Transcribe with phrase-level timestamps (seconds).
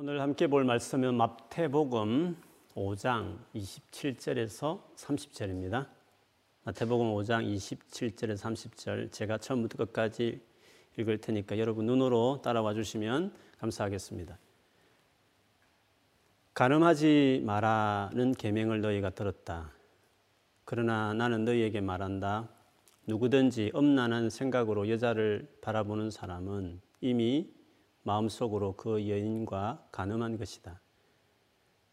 [0.00, 2.36] 오늘 함께 볼 말씀은 마태복음
[2.76, 5.88] 5장 27절에서 30절입니다.
[6.62, 10.40] 마태복음 5장 27절에서 30절 제가 처음부터 끝까지
[10.96, 14.38] 읽을 테니까 여러분 눈으로 따라와 주시면 감사하겠습니다.
[16.54, 19.72] 가늠하지 마라는 계명을 너희가 들었다.
[20.64, 22.48] 그러나 나는 너희에게 말한다.
[23.08, 27.57] 누구든지 엄난한 생각으로 여자를 바라보는 사람은 이미
[28.08, 30.80] 마음속으로 그 여인과 가늠한 것이다.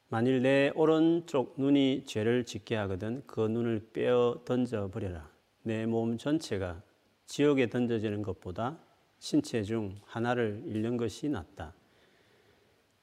[0.08, 5.30] 만일 내 오른쪽 눈이 죄를 짓게 하거든 그 눈을 빼어 던져 버려라.
[5.64, 6.82] 내 몸 전체가
[7.26, 8.78] 지옥에 던져지는 것보다
[9.20, 11.74] 신체 중 하나를 잃는 것이 낫다.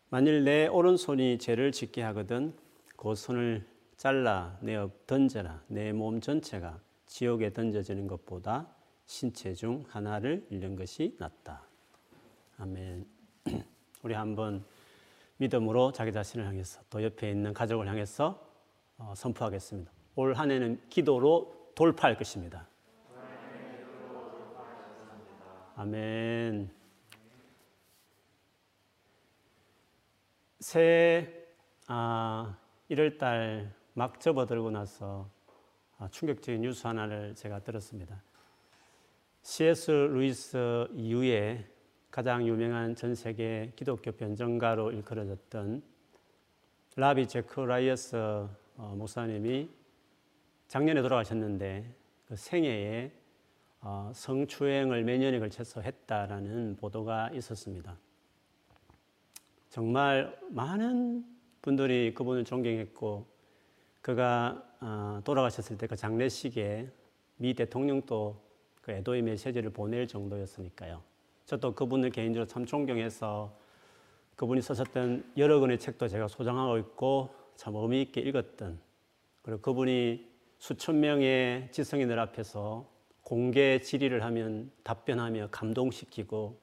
[0.09, 2.54] 만일 내 오른손이 죄를 짓게 하거든
[2.96, 3.66] 그 손을
[3.98, 5.62] 잘라 내어 던져라.
[5.68, 11.71] 내 몸 전체가 지옥에 던져지는 것보다 신체 중 하나를 잃는 것이 낫다.
[12.62, 13.05] 아멘.
[14.05, 14.65] 우리 한번
[15.39, 18.41] 믿음으로 자기 자신을 향해서 또 옆에 있는 가족을 향해서
[18.99, 19.91] 어, 선포하겠습니다.
[20.15, 22.69] 올 한 해는 기도로 돌파할 것입니다.
[25.74, 26.71] 아멘.
[30.60, 31.29] 새해
[31.88, 32.57] 아,
[32.88, 35.29] 1월달 막 접어들고 나서
[35.99, 38.23] 아, 충격적인 뉴스 하나를 제가 들었습니다.
[39.43, 39.91] C.S.
[39.91, 41.71] 루이스 이후에
[42.13, 45.82] 가장 유명한 전 세계 기독교 변증가로 일컬어졌던
[46.95, 48.16] 라비 재커라이어스
[48.77, 49.71] 어, 목사님이
[50.69, 51.91] 작년에 돌아가셨는데
[52.27, 53.10] 그 생애에
[53.80, 57.96] 어, 성추행을 몇 년에 걸쳐서 했다라는 보도가 있었습니다.
[59.71, 61.24] 정말 많은
[61.63, 63.26] 분들이 그분을 존경했고
[64.03, 66.91] 그가 어, 돌아가셨을 때 그 장례식에
[67.38, 68.38] 미 대통령도
[68.82, 71.12] 그 애도의 메시지를 보낼 정도였으니까요.
[71.47, 73.53] 저도 그분을 개인적으로 참 존경해서
[74.37, 78.81] 그분이 쓰셨던 여러 권의 책도 제가 소장하고 있고 참 의미 있게 읽었던
[79.43, 82.88] 그리고 그분이 수천 명의 지성인들 앞에서
[83.22, 86.60] 공개 질의를 하면 답변하며 감동시키고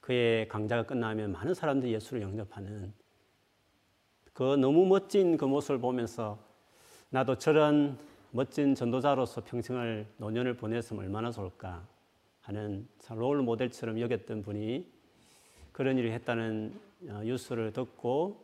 [0.00, 2.92] 그의 강좌가 끝나면 많은 사람들이 예수를 영접하는
[4.32, 6.38] 그 너무 멋진 그 모습을 보면서
[7.10, 7.98] 나도 저런
[8.30, 11.86] 멋진 전도자로서 평생을 노년을 보냈으면 얼마나 좋을까
[12.48, 14.90] 하는 롤 모델처럼 여겼던 분이
[15.70, 18.42] 그런 일을 했다는 어, 뉴스를 듣고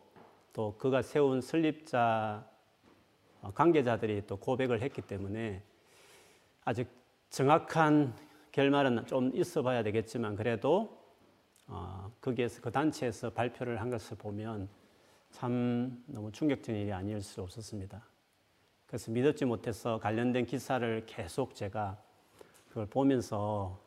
[0.53, 2.47] 또 그가 세운 설립자
[3.41, 5.63] 어, 관계자들이 또 고백을 했기 때문에
[6.67, 6.87] 아직
[7.31, 8.15] 정확한
[8.53, 11.03] 결말은 좀 있어 봐야 되겠지만 그래도
[11.67, 14.69] 어, 거기에서 그 단체에서 발표를 한 것을 보면
[15.31, 18.07] 참 너무 충격적인 일이 아닐 수 없었습니다.
[18.87, 21.97] 그래서 믿었지 못해서 관련된 기사를 계속 제가
[22.69, 23.83] 그걸 보면서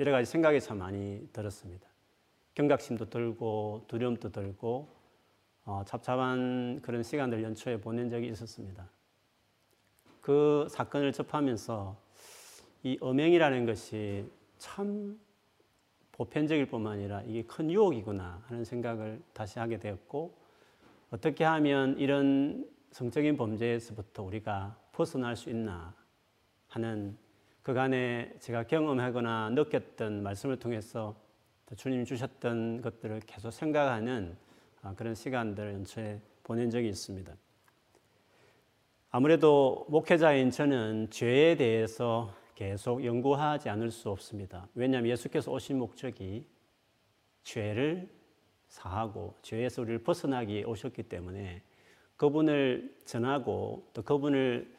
[0.00, 1.86] 여러 가지 생각이 참 많이 들었습니다.
[2.54, 4.88] 경각심도 들고 두려움도 들고
[5.64, 8.88] 어, 잡잡한 그런 시간들 연초에 보낸 적이 있었습니다.
[10.20, 11.96] 그 사건을 접하면서
[12.82, 14.28] 이 음행이라는 것이
[14.58, 15.18] 참
[16.12, 20.34] 보편적일 뿐만 아니라 이게 큰 유혹이구나 하는 생각을 다시 하게 되었고
[21.10, 25.94] 어떻게 하면 이런 성적인 범죄에서부터 우리가 벗어날 수 있나
[26.68, 27.16] 하는
[27.64, 31.16] 그간에 제가 경험하거나 느꼈던 말씀을 통해서
[31.74, 34.36] 주님이 주셨던 것들을 계속 생각하는
[34.82, 37.34] 아, 그런 시간들을 연초에 보낸 적이 있습니다.
[39.10, 44.68] 아무래도 목회자인 저는 죄에 대해서 계속 연구하지 않을 수 없습니다.
[44.74, 46.46] 왜냐하면 예수께서 오신 목적이
[47.44, 48.10] 죄를
[48.68, 51.62] 사하고 죄에서 우리를 벗어나기 오셨기 때문에
[52.18, 54.70] 그분을 전하고 또 그분을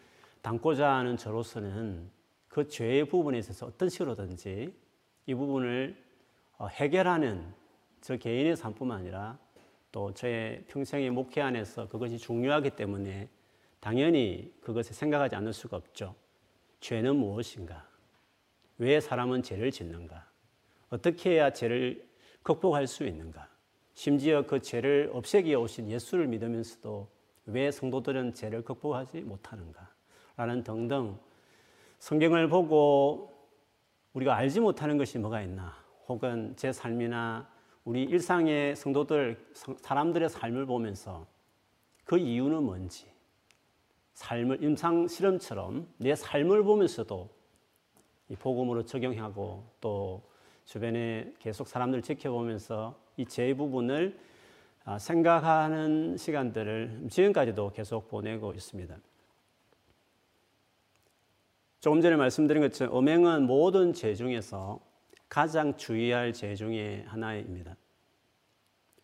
[0.43, 2.13] 담고자 하는 저로서는
[2.55, 4.73] 그 죄의 부분에 있어서 어떤 식으로든지
[5.25, 6.01] 이 부분을
[6.57, 7.53] 어, 해결하는
[7.99, 9.37] 저 개인의 삶뿐만 아니라
[9.91, 13.27] 또 저의 평생의 목회 안에서 그것이 중요하기 때문에
[13.81, 16.15] 당연히 그것을 생각하지 않을 수가 없죠.
[16.79, 17.85] 죄는 무엇인가?
[18.77, 20.25] 왜 사람은 죄를 짓는가?
[20.89, 22.07] 어떻게 해야 죄를
[22.41, 23.49] 극복할 수 있는가?
[23.95, 27.09] 심지어 그 죄를 없애기 오신 예수를 믿으면서도
[27.47, 29.93] 왜 성도들은 죄를 극복하지 못하는가?
[30.37, 31.19] 라는 등등
[31.99, 33.33] 성경을 보고
[34.13, 35.73] 우리가 알지 못하는 것이 뭐가 있나?
[36.07, 37.47] 혹은 제 삶이나
[37.83, 39.37] 우리 일상의 성도들,
[39.81, 41.25] 사람들의 삶을 보면서
[42.03, 43.07] 그 이유는 뭔지,
[44.13, 47.29] 삶을 임상 실험처럼 내 삶을 보면서도
[48.29, 50.21] 이 복음으로 적용하고 또
[50.65, 54.19] 주변에 계속 사람들 지켜보면서 이 제 부분을
[54.83, 58.95] 아, 생각하는 시간들을 지금까지도 계속 보내고 있습니다.
[61.85, 64.79] 조금 전에 말씀드린 것처럼 음행은 모든 죄 중에서
[65.29, 67.77] 가장 주의할 죄 중에 하나입니다.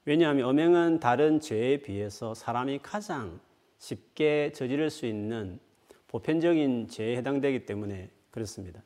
[0.06, 3.40] 왜냐하면 음행은 다른 죄에 비해서 사람이 가장
[3.78, 5.60] 쉽게 저지를 수 있는
[6.08, 8.82] 보편적인 죄에 해당되기 때문에 그렇습니다.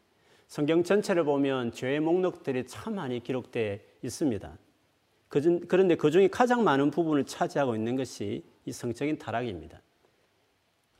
[0.50, 4.58] 성경 전체를 보면 죄의 목록들이 참 많이 기록되어 있습니다.
[5.30, 9.82] 그런데 그 중에 가장 많은 부분을 차지하고 있는 것이 이 성적인 타락입니다.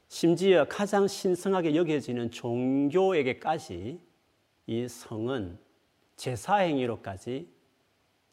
[0.08, 4.00] 심지어 가장 신성하게 여겨지는 종교에게까지
[4.68, 5.58] 이 성은
[6.16, 7.48] 제사행위로까지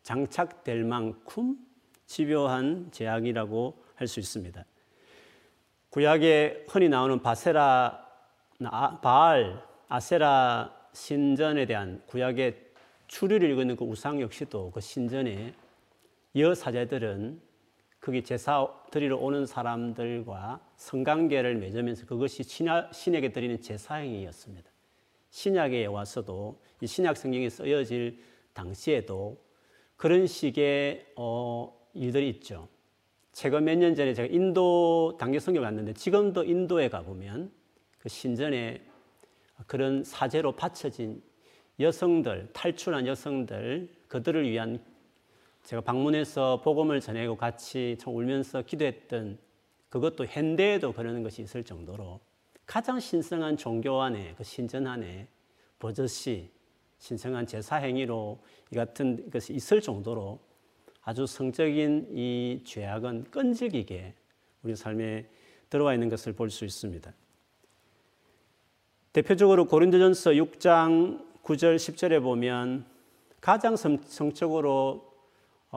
[0.03, 1.57] 장착될 만큼
[2.07, 4.65] 집요한 제약이라고 할 수 있습니다.
[5.91, 8.09] 구약에 흔히 나오는 바세라,
[9.03, 12.73] 바알, 아세라 신전에 대한 구약의
[13.07, 15.55] 추리를 읽는 그 우상 역시도 그 신전에
[16.35, 17.41] 여사제들은
[18.03, 24.69] 거기 제사 드리러 오는 사람들과 성관계를 맺으면서 그것이 신에게 드리는 제사행위였습니다.
[25.31, 28.21] 신약에 와서도 이 신약 성경이 쓰여질
[28.55, 29.41] 당시에도
[29.97, 32.69] 그런 식의 어, 일들이 있죠.
[33.31, 37.53] 최근 몇 년 전에 제가 인도 단계 성경 갔는데 지금도 인도에 가보면
[38.01, 38.83] 그 신전에
[39.69, 41.23] 그런 사제로 바쳐진
[41.79, 44.85] 여성들, 탈출한 여성들, 그들을 위한
[45.65, 49.39] 제가 방문해서 복음을 전하고 같이 참 울면서 기도했던
[49.89, 52.21] 그것도 현대에도 그러는 것이 있을 정도로
[52.67, 55.29] 가장 신성한 종교 안에 그 신전 안에
[55.79, 56.51] 버젓이
[56.99, 60.39] 신성한 제사 행위로 이 같은 것이 있을 정도로
[61.03, 64.15] 아주 성적인 이 죄악은 끈질기게
[64.63, 65.27] 우리 삶에
[65.69, 67.13] 들어와 있는 것을 볼 수 있습니다.
[69.13, 72.87] 대표적으로 고린도전서 6장 9절 10절에 보면
[73.41, 75.12] 가장 성적으로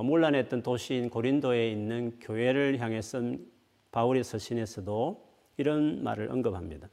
[0.02, 3.46] 몰라냈던 도시인 고린도에 있는 교회를 향해 쓴
[3.92, 5.26] 바울의 서신에서도
[5.58, 6.90] 이런 말을 언급합니다.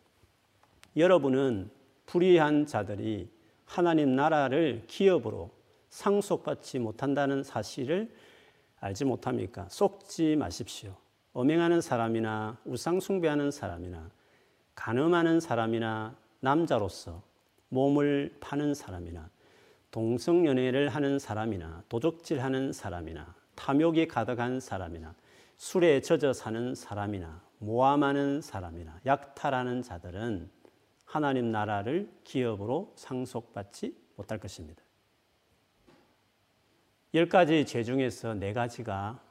[0.96, 1.70] 여러분은
[2.06, 3.28] 불의한 자들이
[3.64, 5.50] 하나님 나라를 기업으로
[5.90, 8.14] 상속받지 못한다는 사실을
[8.80, 9.66] 알지 못합니까?
[9.68, 10.94] 속지 마십시오.
[11.32, 14.10] 엄행하는 사람이나 우상숭배하는 사람이나
[14.74, 17.22] 간음하는 사람이나 남자로서
[17.68, 19.30] 몸을 파는 사람이나
[19.92, 25.14] 동성연애를 하는 사람이나 도적질하는 사람이나 탐욕이 가득한 사람이나
[25.56, 30.50] 술에 젖어 사는 사람이나 모함하는 사람이나 약탈하는 자들은
[31.04, 34.82] 하나님 나라를 기업으로 상속받지 못할 것입니다.
[37.14, 39.22] 열 가지 죄 중에서 네 가지가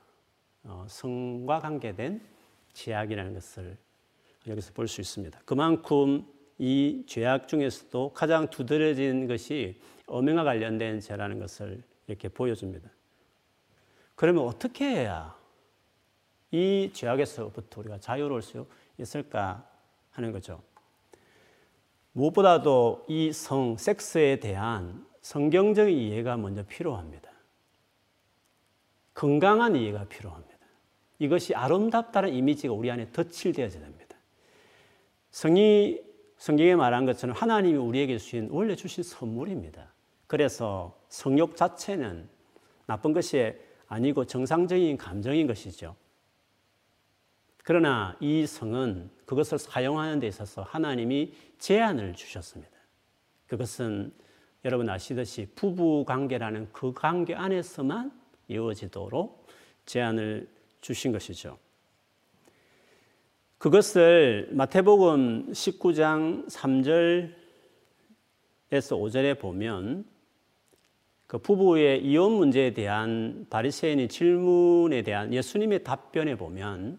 [0.63, 2.21] 어, 성과 관계된
[2.73, 3.77] 죄악이라는 것을
[4.47, 5.41] 여기서 볼 수 있습니다.
[5.45, 6.25] 그만큼
[6.63, 12.87] 이 죄악 중에서도 가장 두드러진 것이 엄행과 관련된 죄라는 것을 이렇게 보여줍니다.
[14.13, 15.35] 그러면 어떻게 해야
[16.51, 18.67] 이 죄악에서부터 우리가 자유로울 수
[18.99, 19.67] 있을까
[20.11, 20.61] 하는 거죠.
[22.11, 27.31] 무엇보다도 이 성, 섹스에 대한 성경적인 이해가 먼저 필요합니다.
[29.15, 30.57] 건강한 이해가 필요합니다.
[31.17, 34.15] 이것이 아름답다는 이미지가 우리 안에 덧칠되어져야 됩니다.
[35.31, 36.10] 성이
[36.41, 39.93] 성경에 말한 것처럼 하나님이 우리에게 주신 원래 주신 선물입니다.
[40.25, 42.27] 그래서 성욕 자체는
[42.87, 43.53] 나쁜 것이
[43.87, 45.95] 아니고 정상적인 감정인 것이죠.
[47.63, 52.75] 그러나 이 성은 그것을 사용하는 데 있어서 하나님이 제한을 주셨습니다.
[53.45, 54.11] 그것은
[54.65, 59.45] 여러분 아시듯이 부부 관계라는 그 관계 안에서만 이루어지도록
[59.85, 60.49] 제한을
[60.81, 61.59] 주신 것이죠.
[63.61, 67.35] 그것을 마태복음 19장 3절에서
[68.71, 70.03] 5절에 보면
[71.27, 76.97] 그 부부의 이혼 문제에 대한 바리새인의 질문에 대한 예수님의 답변에 보면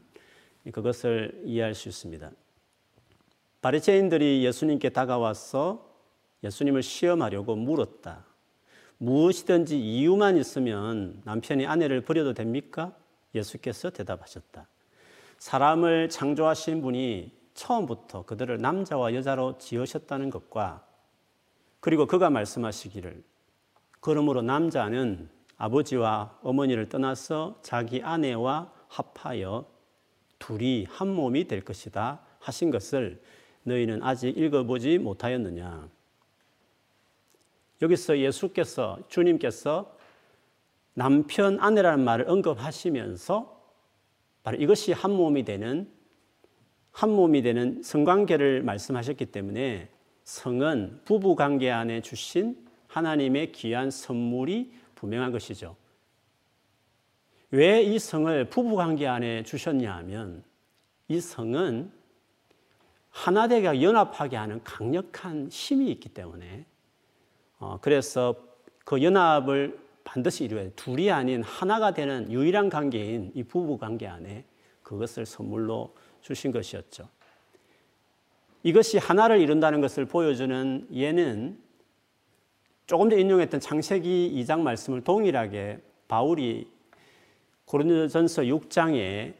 [0.71, 2.31] 그것을 이해할 수 있습니다.
[3.61, 5.93] 바리새인들이 예수님께 다가와서
[6.45, 8.25] 예수님을 시험하려고 물었다.
[8.99, 12.97] 무엇이든지 이유만 있으면 남편이 아내를 버려도 됩니까?
[13.35, 14.69] 예수께서 대답하셨다.
[15.43, 20.87] 사람을 창조하신 분이 처음부터 그들을 남자와 여자로 지으셨다는 것과
[21.81, 23.25] 그리고 그가 말씀하시기를
[23.99, 29.67] 그러므로 남자는 아버지와 어머니를 떠나서 자기 아내와 합하여
[30.39, 33.21] 둘이 한 몸이 될 것이다 하신 것을
[33.65, 35.89] 너희는 아직 읽어보지 못하였느냐.
[37.83, 39.97] 여기서 예수께서, 주님께서
[40.95, 43.62] 남편, 아내라는 말을 언급하시면서
[44.43, 45.91] 바로 이것이 한 몸이 되는
[46.91, 49.89] 한 몸이 되는 성관계를 말씀하셨기 때문에
[50.25, 52.57] 성은 부부 관계 안에 주신
[52.87, 55.77] 하나님의 귀한 선물이 분명한 것이죠.
[57.51, 60.43] 왜 이 성을 부부 관계 안에 주셨냐 하면
[61.09, 61.93] 이 성은
[63.11, 66.65] 하나 되게 연합하게 하는 강력한 힘이 있기 때문에
[67.59, 68.35] 어, 그래서
[68.85, 70.71] 그 연합을 반드시 이루어야 돼.
[70.77, 74.45] 둘이 아닌 하나가 되는 유일한 관계인 이 부부 관계 안에
[74.83, 77.09] 그것을 선물로 주신 것이었죠.
[78.63, 81.59] 이것이 하나를 이룬다는 것을 보여주는 예는
[82.87, 86.69] 조금 전에 인용했던 창세기 2장 말씀을 동일하게 바울이
[87.65, 89.35] 고린도전서 6장에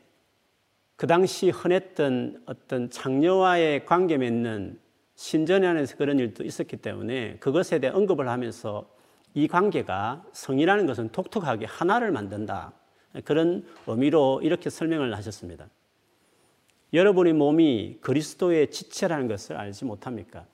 [0.97, 4.79] 그 당시 흔했던 어떤 장녀와의 관계 맺는
[5.15, 8.89] 신전 안에서 그런 일도 있었기 때문에 그것에 대해 언급을 하면서
[9.35, 12.73] 이 관계가 성이라는 것은 독특하게 하나를 만든다.
[13.25, 15.69] 그런 의미로 이렇게 설명을 하셨습니다.
[16.93, 20.47] 여러분의 몸이 그리스도의 지체라는 것을 알지 못합니까?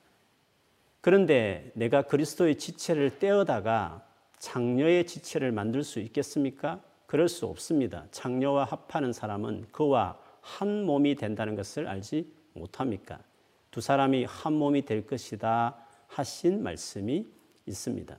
[1.00, 4.04] 그런데 내가 그리스도의 지체를 떼어다가
[4.38, 6.80] 장녀의 지체를 만들 수 있겠습니까?
[7.06, 8.06] 그럴 수 없습니다.
[8.11, 13.18] 장녀와 합하는 사람은 그와 한 몸이 된다는 것을 알지 못합니까?
[13.70, 17.26] 두 사람이 한 몸이 될 것이다 하신 말씀이
[17.66, 18.16] 있습니다.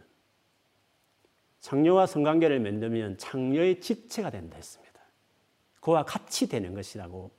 [1.61, 4.99] 장녀와 성관계를 맺으면 장녀의 지체가 된다 했습니다.
[5.79, 7.31] 그와 같이 되는 것이라고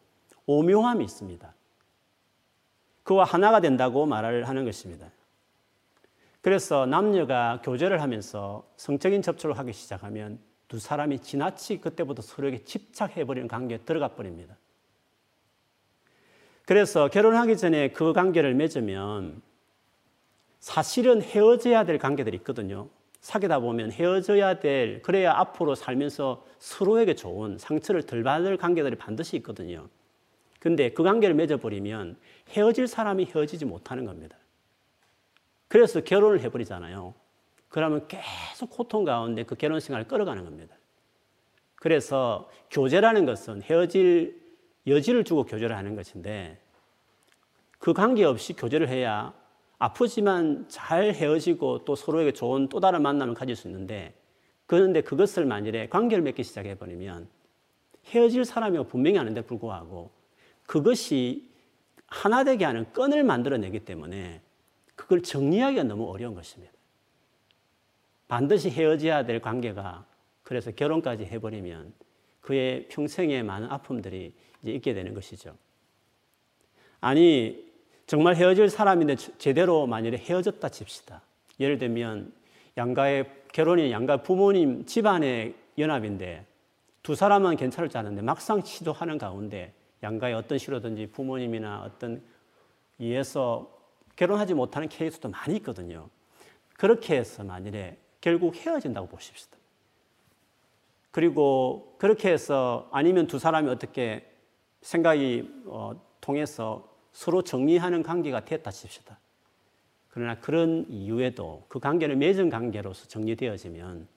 [0.46, 1.54] 오묘함이 있습니다.
[3.02, 5.10] 그와 하나가 된다고 말을 하는 것입니다.
[6.42, 13.78] 그래서 남녀가 교제를 하면서 성적인 접촉을 하기 시작하면 두 사람이 지나치 그때부터 서로에게 집착해버리는 관계에
[13.78, 14.56] 들어가 버립니다.
[16.64, 19.42] 그래서 결혼하기 전에 그 관계를 맺으면
[20.60, 22.88] 사실은 헤어져야 될 관계들이 있거든요.
[23.20, 29.88] 사귀다 보면 헤어져야 될, 그래야 앞으로 살면서 서로에게 좋은 상처를 덜 받을 관계들이 반드시 있거든요.
[30.58, 32.16] 근데 그 관계를 맺어버리면
[32.50, 34.36] 헤어질 사람이 헤어지지 못하는 겁니다.
[35.68, 37.14] 그래서 결혼을 해버리잖아요.
[37.68, 40.76] 그러면 계속 고통 가운데 그 결혼 생활을 끌어가는 겁니다.
[41.76, 44.40] 그래서 교제라는 것은 헤어질
[44.86, 46.58] 여지를 주고 교제를 하는 것인데
[47.78, 49.32] 그 관계 없이 교제를 해야
[49.80, 54.14] 아프지만 잘 헤어지고 또 서로에게 좋은 또 다른 만남을 가질 수 있는데
[54.66, 57.26] 그런데 그것을 만일에 관계를 맺기 시작해 버리면
[58.04, 60.10] 헤어질 사람이 분명히 아는데 불구하고
[60.66, 61.48] 그것이
[62.06, 64.42] 하나 되게 하는 끈을 만들어내기 때문에
[64.94, 66.72] 그걸 정리하기가 너무 어려운 것입니다.
[68.28, 70.04] 반드시 헤어져야 될 관계가
[70.42, 71.94] 그래서 결혼까지 해버리면
[72.42, 75.56] 그의 평생에 많은 아픔들이 이제 있게 되는 것이죠.
[77.00, 77.69] 아니,
[78.10, 81.22] 정말 헤어질 사람인데 제대로 만일에 헤어졌다 칩시다.
[81.60, 82.32] 예를 들면
[82.76, 86.44] 양가의 결혼이 양가 부모님 집안의 연합인데
[87.04, 92.20] 두 사람은 괜찮을 줄 아는데 막상 시도하는 가운데 양가의 어떤 시로든지 부모님이나 어떤
[92.98, 93.70] 이에서
[94.16, 96.08] 결혼하지 못하는 케이스도 많이 있거든요.
[96.74, 99.56] 그렇게 해서 만일에 결국 헤어진다고 보십시다.
[101.12, 104.28] 그리고 그렇게 해서 아니면 두 사람이 어떻게
[104.82, 109.18] 생각이 어, 통해서 서로 정리하는 관계가 됐다 칩시다.
[110.08, 114.08] 그러나 그런 이유에도 그 관계는 맺은 관계로서 정리되어지면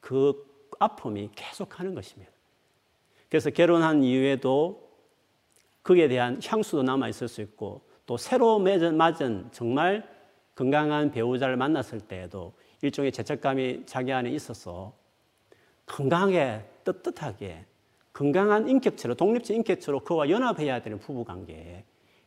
[0.00, 0.46] 그
[0.78, 2.32] 아픔이 계속하는 것입니다.
[3.28, 4.86] 그래서 결혼한 이후에도
[5.82, 10.08] 그에 대한 향수도 남아 있을 수 있고 또 새로 맺은 맞은 정말
[10.54, 14.94] 건강한 배우자를 만났을 때에도 일종의 죄책감이 자기 안에 있어서
[15.86, 17.64] 건강하게 떳떳하게
[18.12, 21.84] 건강한 인격체로 독립적 인격체로 그와 연합해야 되는 부부 관계에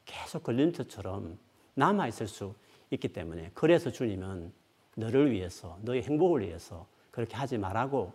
[0.10, 1.38] 계속 걸림돌처럼
[1.76, 2.56] 남아 있을 수
[2.90, 4.52] 있기 때문에 그래서 주님은
[4.96, 8.12] 너를 위해서 너의 행복을 위해서 그렇게 하지 말라고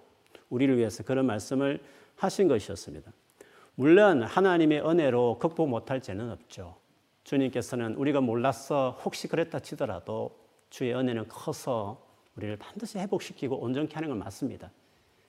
[0.50, 1.80] 우리를 위해서 그런 말씀을
[2.16, 3.12] 하신 것이었습니다.
[3.76, 6.76] 물론 하나님의 은혜로 극복 못할 죄는 없죠.
[7.22, 10.36] 주님께서는 우리가 몰랐어 혹시 그랬다 치더라도
[10.70, 12.04] 주의 은혜는 커서
[12.36, 14.70] 우리를 반드시 회복시키고 온전케 하는 건 맞습니다.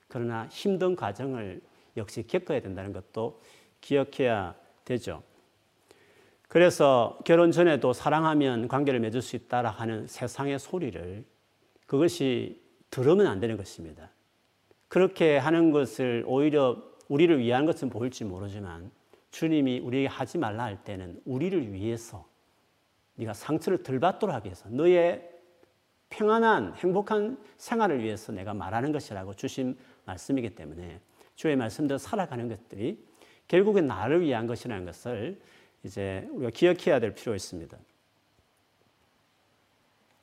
[0.08, 1.62] 그러나 힘든 과정을
[1.96, 3.40] 역시 겪어야 된다는 것도
[3.80, 4.54] 기억해야
[4.84, 5.22] 되죠.
[6.48, 11.24] 그래서 결혼 전에도 사랑하면 관계를 맺을 수 있다라 하는 세상의 소리를
[11.86, 12.60] 그것이
[12.90, 14.10] 들으면 안 되는 것입니다.
[14.88, 18.90] 그렇게 하는 것을 오히려 우리를 위한 것은 보일지 모르지만
[19.30, 22.26] 주님이 우리에게 하지 말라 할 때는 우리를 위해서
[23.16, 25.28] 네가 상처를 덜 받도록 하기 위해서 너의
[26.10, 31.00] 평안한 행복한 생활을 위해서 내가 말하는 것이라고 주신 말씀이기 때문에
[31.34, 33.04] 주의 말씀대로 살아가는 것들이
[33.48, 35.40] 결국엔 나를 위한 것이라는 것을
[35.82, 37.76] 이제 우리가 기억해야 될 필요가 있습니다.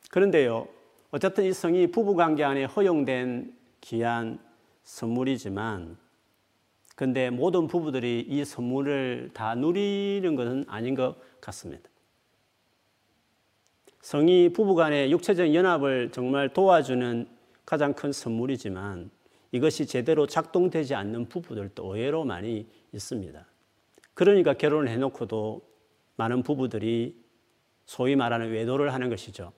[0.09, 0.67] 그런데요,
[1.11, 4.39] 어쨌든 이 성이 부부관계 안에 허용된 귀한
[4.83, 5.97] 선물이지만,
[6.95, 11.89] 근데 모든 부부들이 이 선물을 다 누리는 것은 아닌 것 같습니다.
[14.01, 17.27] 성이 부부간의 육체적 연합을 정말 도와주는
[17.65, 19.09] 가장 큰 선물이지만
[19.53, 23.45] 이것이 제대로 작동되지 않는 부부들도 의외로 많이 있습니다.
[24.13, 25.61] 그러니까 결혼을 해놓고도
[26.15, 27.21] 많은 부부들이
[27.85, 29.51] 소위 말하는 외도를 하는 것이죠.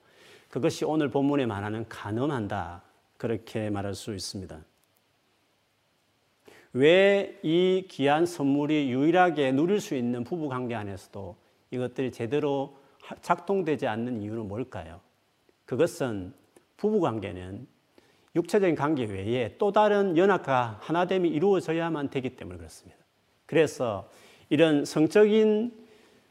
[0.48, 2.82] 그것이 오늘 본문에 말하는 간음한다.
[3.16, 4.64] 그렇게 말할 수 있습니다.
[6.72, 11.36] 왜 이 귀한 선물이 유일하게 누릴 수 있는 부부 관계 안에서도
[11.70, 12.76] 이것들이 제대로
[13.22, 15.00] 작동되지 않는 이유는 뭘까요?
[15.64, 16.34] 그것은
[16.76, 17.66] 부부 관계는
[18.34, 22.98] 육체적인 관계 외에 또 다른 연합과 하나됨이 이루어져야만 되기 때문에 그렇습니다.
[23.46, 24.10] 그래서
[24.48, 25.72] 이런 성적인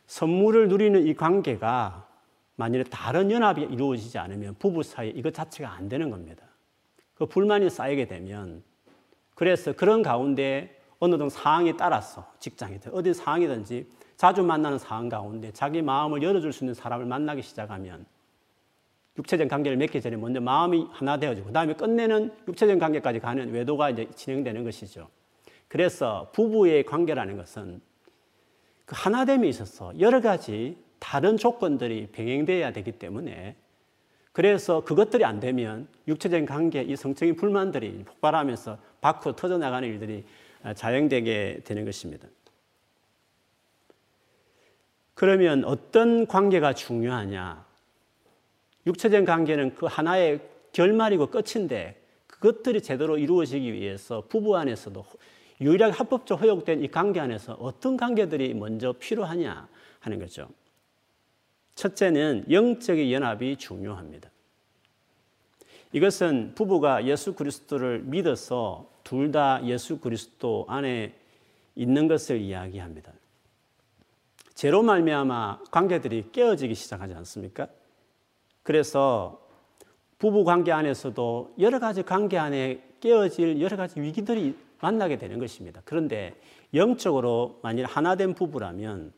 [0.08, 2.08] 선물을 누리는 이 관계가
[2.56, 6.46] 만일에 다른 연합이 이루어지지 않으면 부부 사이 이것 자체가 안 되는 겁니다.
[7.16, 8.64] 그 불만이 쌓이게 되면
[9.34, 15.82] 그래서 그런 가운데 어느 정도 상황에 따라서 직장이든 어디 상황이든지 자주 만나는 상황 가운데 자기
[15.82, 18.06] 마음을 열어줄 수 있는 사람을 만나기 시작하면
[19.18, 24.10] 육체적 관계를 맺기 전에 먼저 마음이 하나 되어지고 그다음에 끝내는 육체적 관계까지 가는 외도가 이제
[24.16, 25.10] 진행되는 것이죠.
[25.68, 27.82] 그래서 부부의 관계라는 것은
[28.86, 33.56] 그 하나됨에 있어서 여러 가지 다른 조건들이 병행되어야 되기 때문에
[34.32, 40.26] 그래서 그것들이 안 되면 육체적인 관계, 이 성적인 불만들이 폭발하면서 밖으로 터져나가는 일들이
[40.76, 42.28] 자행되게 되는 것입니다.
[45.14, 47.66] 그러면 어떤 관계가 중요하냐?
[48.86, 50.42] 육체적인 관계는 그 하나의
[50.74, 55.06] 결말이고 끝인데 그것들이 제대로 이루어지기 위해서 부부 안에서도
[55.62, 59.68] 유일하게 합법적 허용된 이 관계 안에서 어떤 관계들이 먼저 필요하냐
[60.00, 60.50] 하는 거죠.
[61.76, 64.30] 첫째는 영적인 연합이 중요합니다.
[65.94, 71.14] 이것은 부부가 예수 그리스도를 믿어서 둘 다 예수 그리스도 안에
[71.76, 73.14] 있는 것을 이야기합니다.
[74.56, 77.68] 죄로 말미암아 관계들이 깨어지기 시작하지 않습니까?
[78.64, 79.42] 그래서
[80.18, 85.82] 부부 관계 안에서도 여러 가지 관계 안에 깨어질 여러 가지 위기들이 만나게 되는 것입니다.
[85.86, 86.40] 그런데
[86.74, 89.14] 영적으로 만일 하나된 부부라면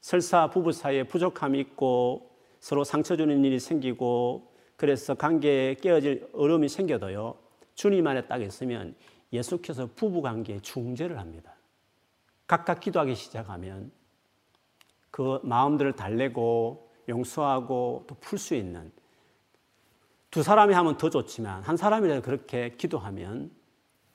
[0.00, 7.36] 설사 부부 사이에 부족함이 있고 서로 상처 주는 일이 생기고 그래서 관계에 깨어질 어려움이 생겨도요.
[7.74, 8.94] 주님 안에 딱 있으면
[9.32, 11.54] 예수께서 부부 관계에 중재를 합니다.
[12.46, 13.90] 각각 기도하기 시작하면
[15.10, 18.92] 그 마음들을 달래고 용서하고 또 풀 수 있는
[20.30, 23.50] 두 사람이 하면 더 좋지만 한 사람이라도 그렇게 기도하면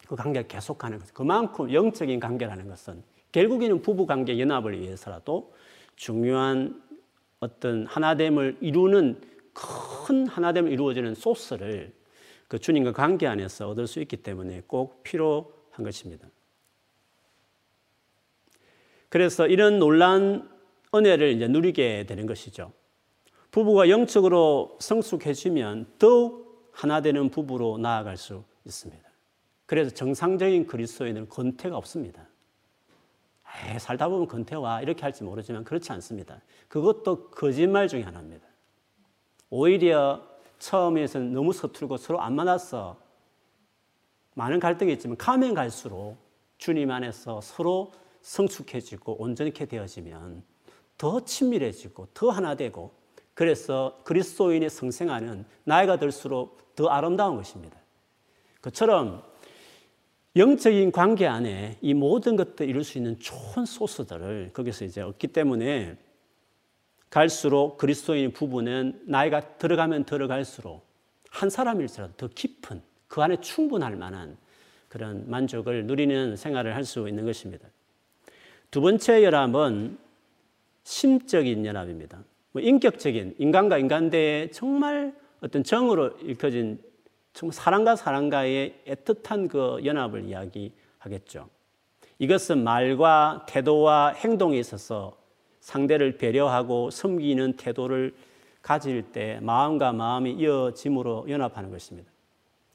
[0.10, 1.14] 그 관계가 계속하는 거죠.
[1.14, 5.54] 그만큼 영적인 관계라는 것은 결국에는 부부 관계 연합을 위해서라도
[5.96, 6.82] 중요한
[7.40, 9.22] 어떤 하나됨을 이루는
[9.54, 11.94] 큰 하나됨을 이루어지는 소스를
[12.48, 16.28] 그 주님과 관계 안에서 얻을 수 있기 때문에 꼭 필요한 것입니다.
[19.10, 20.50] 그래서 이런 놀란
[20.92, 22.72] 은혜를 이제 누리게 되는 것이죠.
[23.52, 29.09] 부부가 영적으로 성숙해지면 더욱 하나 되는 부부로 나아갈 수 있습니다.
[29.70, 32.28] 그래서 정상적인 그리스도인은 권태가 없습니다.
[33.68, 36.42] 에이, 살다 보면 권태와 이렇게 할지 모르지만 그렇지 않습니다.
[36.68, 38.48] 그것도 거짓말 중에 하나입니다.
[39.52, 40.28] 오히려
[40.58, 43.00] 처음에서는 너무 서툴고 서로 안 만나서
[44.34, 46.18] 많은 갈등이 있지만 가면 갈수록
[46.58, 47.92] 주님 안에서 서로
[48.24, 50.42] 성숙해지고 온전케 되어지면
[50.98, 52.92] 더 친밀해지고 더 하나 되고
[53.36, 57.78] 그래서 그리스도인의 성생하는 나이가 들수록 더 아름다운 것입니다.
[58.62, 59.29] 그처럼
[60.36, 65.98] 영적인 관계 안에 이 모든 것들 이룰 수 있는 좋은 소스들을 거기서 이제 얻기 때문에
[67.10, 70.86] 갈수록 그리스도인 부부는 나이가 들어가면 들어갈수록
[71.32, 74.38] 한 사람일지라도 더 깊은 그 안에 충분할 만한
[74.88, 77.68] 그런 만족을 누리는 생활을 할 수 있는 것입니다.
[78.72, 79.98] 두 번째 연합은
[80.84, 82.24] 심적인 연합입니다.
[82.52, 86.80] 뭐 인격적인 인간과 인간 대의 정말 어떤 정으로 읽혀진
[87.34, 91.50] 정말 사람과 사람과의 애틋한 그 연합을 이야기하겠죠.
[92.20, 95.18] 이것은 말과 태도와 행동에 있어서
[95.62, 98.16] 상대를 배려하고 섬기는 태도를
[98.62, 102.12] 가질 때 마음과 마음이 이어짐으로 연합하는 것입니다.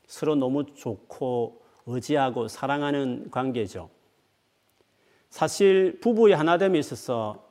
[0.07, 3.91] 서로 너무 좋고 의지하고 사랑하는 관계죠.
[5.29, 7.45] 사실 부부의 하나됨에 있어서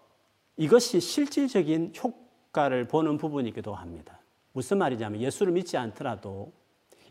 [0.57, 4.19] 이것이 실질적인 효과를 보는 부분이기도 합니다.
[4.53, 6.53] 무슨 말이냐면 예수를 믿지 않더라도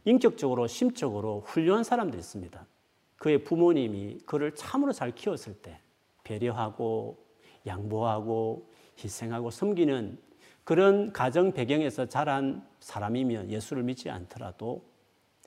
[0.04, 2.66] 인격적으로 심적으로 훌륭한 사람들이 있습니다.
[3.16, 5.78] 그의 부모님이 그를 참으로 잘 키웠을 때
[6.24, 7.24] 배려하고
[7.66, 10.18] 양보하고 희생하고 섬기는
[10.64, 14.84] 그런 가정 배경에서 자란 사람이면 예수를 믿지 않더라도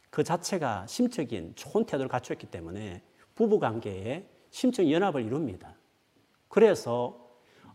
[0.10, 3.02] 그 자체가 심적인 좋은 태도를 갖추었기 때문에
[3.36, 5.76] 부부 관계에 심적 연합을 이룹니다.
[6.48, 7.26] 그래서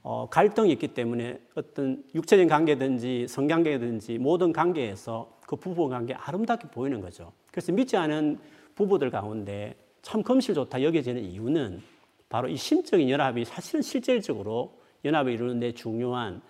[0.02, 7.00] 어, 갈등이 있기 때문에 어떤 육체적인 관계든지 성관계든지 모든 관계에서 그 부부 관계 아름답게 보이는
[7.00, 7.32] 거죠.
[7.50, 8.38] 그래서 믿지 않은
[8.76, 11.82] 부부들 가운데 참 금실 좋다 여겨지는 이유는
[12.28, 16.40] 바로 이 심적인 연합이 사실은 실질적으로 연합을 이루는 데 중요한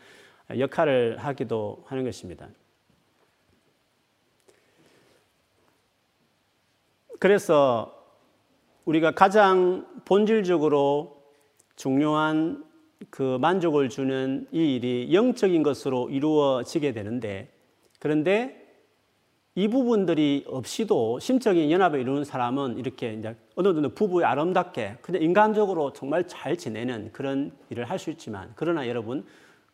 [0.51, 2.51] 역할을 하기도 하는 것입니다.
[7.19, 8.05] 그래서
[8.85, 11.23] 우리가 가장 본질적으로
[11.75, 12.67] 중요한
[13.09, 17.51] 그 만족을 주는 이 일이 영적인 것으로 이루어지게 되는데
[17.99, 18.60] 그런데
[19.61, 25.93] 이 부분들이 없이도 심적인 연합을 이루는 사람은 이렇게 이제 어느 정도 부부에 아름답게 그냥 인간적으로
[25.93, 29.27] 정말 잘 지내는 그런 일을 할 수 있지만 그러나 여러분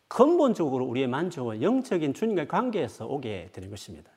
[0.08, 4.10] 근본적으로 우리의 만족은 영적인 주님과의 관계에서 오게 되는 것입니다.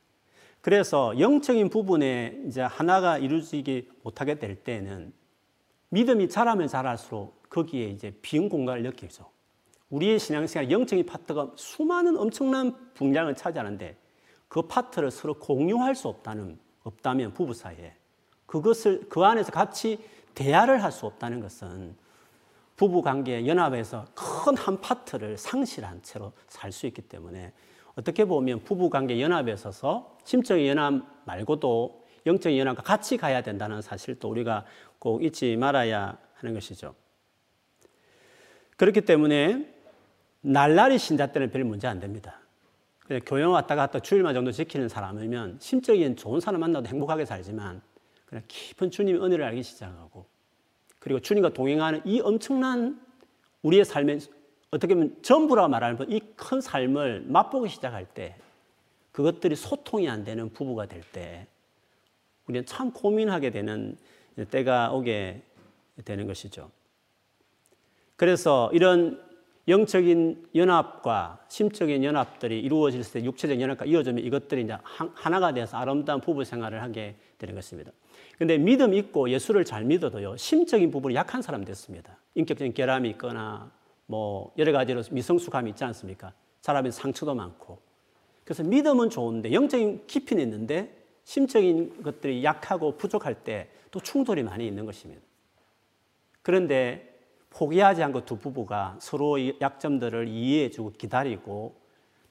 [0.62, 5.14] 그래서 영적인 부분에 이제 하나가 이루어지지 못하게 될 때는
[5.90, 9.30] 믿음이 자라면 자랄수록 거기에 이제 빈 공간을 느끼죠.
[9.92, 14.09] 우리의 신앙생활 영적인 파트가 수많은 엄청난 분량을 차지하는데
[14.50, 17.94] 그 파트를 서로 공유할 수 없다는 없다면 부부 사이에
[18.46, 20.04] 그것을 그 안에서 같이
[20.36, 21.96] 대화를 할 수 없다는 것은
[22.76, 27.54] 부부 관계 연합에서 큰 한 파트를 상실한 채로 살 수 있기 때문에
[27.96, 34.30] 어떻게 보면 부부 관계 연합에 있어서 심적인 연합 말고도 영적인 연합과 같이 가야 된다는 사실도
[34.30, 34.66] 우리가
[34.98, 36.96] 꼭 잊지 말아야 하는 것이죠.
[38.78, 39.76] 그렇기 때문에
[40.42, 42.40] 날라리 신자 때는 별 문제 안 됩니다.
[43.10, 47.82] 그냥 교회 왔다 갔다 주일만 정도 지키는 사람이면 심적인 좋은 사람 만나도 행복하게 살지만
[48.28, 50.28] 그냥 깊은 주님의 은혜를 알기 시작하고
[51.00, 53.02] 그리고 주님과 동행하는 이 엄청난
[53.64, 54.20] 우리의 삶의
[54.70, 58.36] 어떻게 보면 전부라 말하는 이 큰 삶을 맛보기 시작할 때
[59.12, 61.48] 그것들이 소통이 안 되는 부부가 될 때
[62.46, 63.98] 우리는 참 고민하게 되는
[64.52, 65.42] 때가 오게
[66.06, 66.70] 되는 것이죠.
[68.16, 69.20] 그래서 이런
[69.70, 76.44] 영적인 연합과 심적인 연합들이 이루어질 때 육체적 연합과 이어지면 이것들이 이제 하나가 돼서 아름다운 부부
[76.44, 77.92] 생활을 하게 되는 것입니다.
[78.38, 82.18] 근데 믿음 있고 예수를 잘 믿어도요, 심적인 부분이 약한 사람 됐습니다.
[82.36, 83.72] 인격적인 결함이 있거나
[84.06, 86.34] 뭐 여러 가지로 미성숙함이 있지 않습니까?
[86.62, 87.80] 사람의 상처도 많고.
[88.44, 94.86] 그래서 믿음은 좋은데 영적인 깊이는 있는데 심적인 것들이 약하고 부족할 때 또 충돌이 많이 있는
[94.86, 95.22] 것입니다.
[96.42, 97.09] 그런데
[97.50, 101.80] 포기하지 않고 두 부부가 서로의 약점들을 이해해주고 기다리고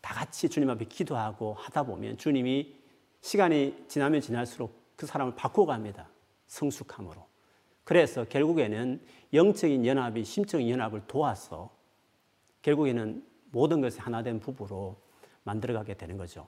[0.00, 2.76] 다 같이 주님 앞에 기도하고 하다 보면 주님이
[3.20, 6.08] 시간이 지나면 지날수록 그 사람을 바꿔갑니다.
[6.46, 7.26] 성숙함으로.
[7.84, 9.00] 그래서 결국에는
[9.32, 11.70] 영적인 연합이 심적인 연합을 도와서
[12.62, 14.96] 결국에는 모든 것이 하나 된 부부로
[15.44, 16.46] 만들어가게 되는 거죠.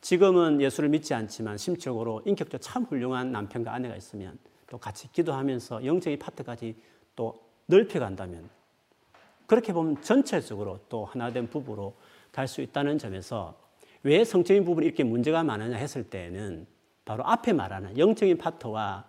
[0.00, 6.18] 지금은 예수를 믿지 않지만 심적으로 인격적으로 참 훌륭한 남편과 아내가 있으면 또 같이 기도하면서 영적인
[6.18, 6.76] 파트까지
[7.16, 8.48] 또 넓혀간다면
[9.46, 11.94] 그렇게 보면 전체적으로 또 하나된 부부로
[12.32, 13.58] 갈 수 있다는 점에서
[14.02, 16.66] 왜 성적인 부분이 이렇게 문제가 많으냐 했을 때에는
[17.04, 19.08] 바로 앞에 말하는 영적인 파트와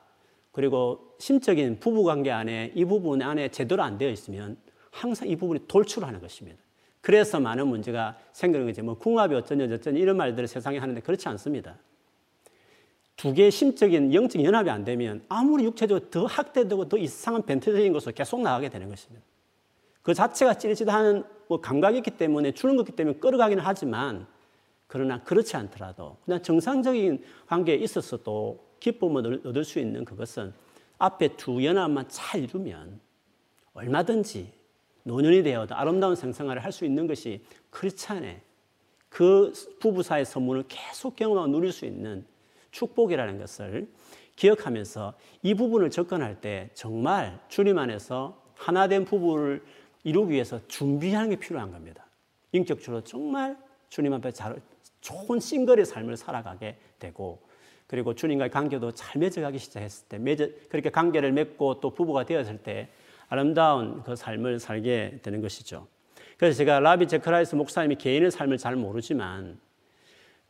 [0.52, 4.58] 그리고 심적인 부부 관계 안에 이 부분 안에 제대로 안 되어 있으면
[4.92, 6.60] 항상 이 부분이 돌출하는 것입니다.
[7.02, 8.82] 그래서 많은 문제가 생기는 거지.
[8.82, 11.78] 뭐 궁합이 어쩌냐 저쩌냐 이런 말들을 세상에 하는데 그렇지 않습니다.
[13.18, 18.14] 두 개의 심적인 영적 연합이 안 되면 아무리 육체적으로 더 학대되고 더 이상한 벤트적인 것으로
[18.14, 19.26] 계속 나가게 되는 것입니다.
[20.04, 24.28] 그 자체가 찌릿찌릿 하는 뭐 감각이 있기 때문에 주는 것기 때문에 끌어가기는 하지만
[24.86, 30.54] 그러나 그렇지 않더라도 그냥 정상적인 관계에 있었어도 기쁨을 얻을 수 있는 그것은
[31.00, 33.00] 앞에 두 연합만 잘 이루면
[33.74, 34.54] 얼마든지
[35.04, 38.42] 노년이 되어도 아름다운 생생활을 할 수 있는 것이 크리스찬의
[39.10, 42.26] 그 부부 사이의 선물을 계속 경험하고 누릴 수 있는
[42.72, 43.88] 축복이라는 것을
[44.36, 49.64] 기억하면서 이 부분을 접근할 때 정말 주님 안에서 하나된 부부를
[50.04, 52.06] 이루기 위해서 준비하는 게 필요한 겁니다.
[52.52, 53.58] 인격적으로 정말
[53.90, 54.62] 주님 앞에 잘,
[55.02, 57.42] 좋은 싱글의 삶을 살아가게 되고
[57.88, 62.90] 그리고 주님과의 관계도 잘 맺어가기 시작했을 때 맺어, 그렇게 관계를 맺고 또 부부가 되었을 때
[63.30, 65.88] 아름다운 그 삶을 살게 되는 것이죠.
[66.38, 69.60] 그래서 제가 라비 제크라이스 목사님이 개인의 삶을 잘 모르지만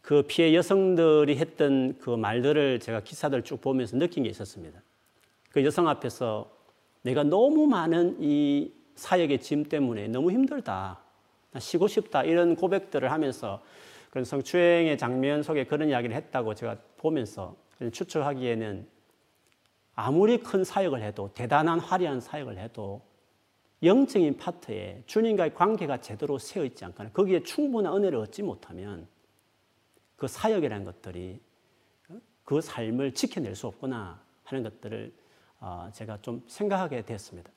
[0.08, 4.82] 그 피해 여성들이 했던 그 말들을 제가 기사들 쭉 보면서 느낀 게 있었습니다.
[5.52, 6.50] 그 여성 앞에서
[7.02, 11.02] 내가 너무 많은 이 사역의 짐 때문에 너무 힘들다.
[11.60, 12.24] 쉬고 싶다.
[12.24, 13.62] 이런 고백들을 하면서
[14.10, 17.58] 그런 성추행의 장면 속에 그런 이야기를 했다고 제가 보면서
[17.91, 18.88] 추측하기에는
[19.93, 23.02] 아무리 큰 사역을 해도 대단한 화려한 사역을 해도
[23.84, 29.06] 영적인 파트에 주님과의 관계가 제대로 세어 있지 않거나 거기에 충분한 은혜를 얻지 못하면
[30.17, 31.39] 그 사역이라는 것들이
[32.43, 35.13] 그 삶을 지켜낼 수 없구나 하는 것들을
[35.60, 37.51] 어, 제가 좀 생각하게 됐습니다.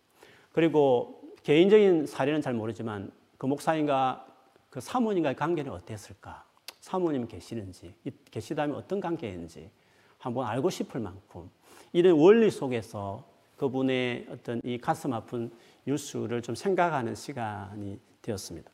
[0.53, 4.27] 그리고 개인적인 사례는 잘 모르지만 그 목사님과
[4.69, 6.45] 그 사모님과의 관계는 어땠을까?
[6.81, 7.95] 사모님 계시는지,
[8.31, 9.71] 계시다면 어떤 관계인지
[10.19, 11.51] 한번 알고 싶을 만큼
[11.93, 13.25] 이런 원리 속에서
[13.57, 15.51] 그분의 어떤 이 가슴 아픈
[15.87, 18.71] 뉴스를 좀 생각하는 시간이 되었습니다.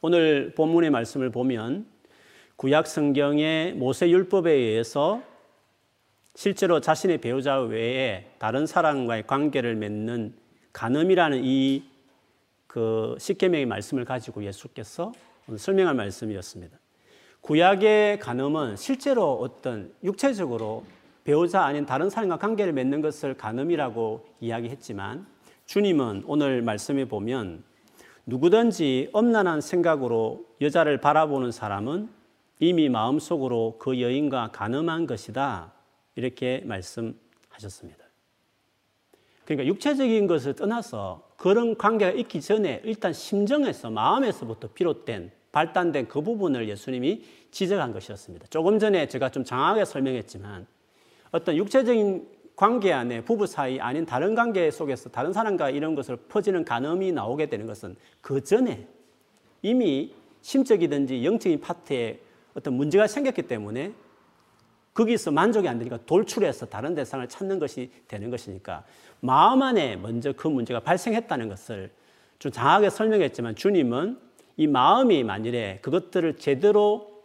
[0.00, 1.86] 오늘 본문의 말씀을 보면
[2.56, 5.22] 구약 성경의 모세 율법에 의해서
[6.34, 10.34] 실제로 자신의 배우자 외에 다른 사람과의 관계를 맺는
[10.72, 11.96] 간음이라는 이
[12.76, 15.10] 그 십계명의 말씀을 가지고 예수께서
[15.56, 16.76] 설명할 말씀이었습니다.
[17.40, 20.84] 구약의 간음은 실제로 어떤 육체적으로
[21.24, 25.26] 배우자 아닌 다른 사람과 관계를 맺는 것을 간음이라고 이야기했지만
[25.64, 27.64] 주님은 오늘 말씀에 보면
[28.26, 32.10] 누구든지 엄란한 생각으로 여자를 바라보는 사람은
[32.58, 35.72] 이미 마음속으로 그 여인과 간음한 것이다.
[36.14, 38.04] 이렇게 말씀하셨습니다.
[39.44, 46.68] 그러니까 육체적인 것을 떠나서 그런 관계가 있기 전에 일단 심정에서 마음에서부터 비롯된 발단된 그 부분을
[46.68, 48.46] 예수님이 지적한 것이었습니다.
[48.50, 50.66] 조금 전에 제가 좀 장하게 설명했지만
[51.30, 56.64] 어떤 육체적인 관계 안에 부부 사이 아닌 다른 관계 속에서 다른 사람과 이런 것을 퍼지는
[56.64, 58.86] 간음이 나오게 되는 것은 그 전에
[59.62, 62.20] 이미 심적이든지 영적인 파트에
[62.56, 63.92] 어떤 문제가 생겼기 때문에
[64.94, 68.84] 거기서 만족이 안 되니까 돌출해서 다른 대상을 찾는 것이 되는 것이니까
[69.20, 71.90] 마음 안에 먼저 그 문제가 발생했다는 것을
[72.38, 74.18] 좀 장하게 설명했지만 주님은
[74.56, 77.22] 이 마음이 만일에 그것들을 제대로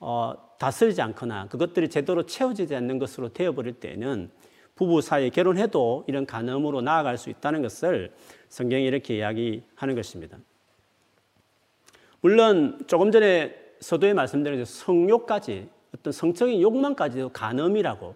[0.00, 4.30] 어, 다스리지 않거나 그것들이 제대로 채워지지 않는 것으로 되어버릴 때는
[4.74, 8.12] 부부 사이에 결혼해도 이런 간음으로 나아갈 수 있다는 것을
[8.50, 10.38] 성경이 이렇게 이야기하는 것입니다.
[12.20, 18.14] 물론 조금 전에 서도에 말씀드린 성욕까지 어떤 성적인 욕망까지도 간음이라고